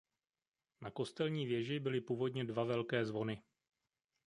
[0.81, 3.43] Na kostelní věži byly původně dva velké zvony.